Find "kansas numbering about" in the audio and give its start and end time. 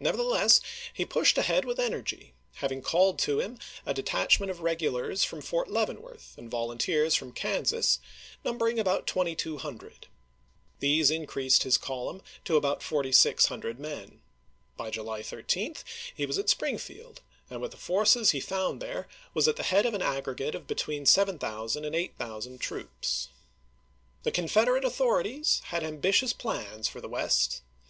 7.32-9.06